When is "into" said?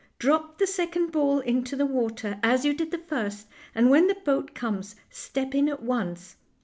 1.41-1.75